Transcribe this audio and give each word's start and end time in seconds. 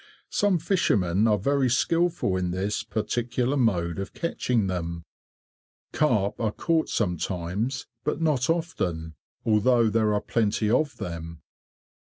Some 0.31 0.57
fishermen 0.57 1.27
are 1.27 1.37
very 1.37 1.69
skilful 1.69 2.35
in 2.35 2.49
this 2.49 2.81
particular 2.81 3.55
mode 3.55 3.99
of 3.99 4.15
catching 4.15 4.65
them. 4.65 5.05
Carp 5.93 6.41
are 6.41 6.51
caught 6.51 6.89
sometimes, 6.89 7.85
but 8.03 8.19
not 8.19 8.49
often, 8.49 9.13
although 9.45 9.91
there 9.91 10.15
are 10.15 10.21
plenty 10.21 10.71
of 10.71 10.97
them. 10.97 11.43